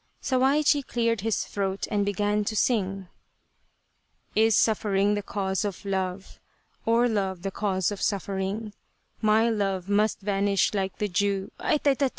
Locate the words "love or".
5.85-7.07